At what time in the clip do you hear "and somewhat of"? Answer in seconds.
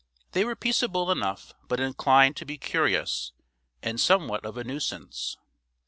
3.83-4.57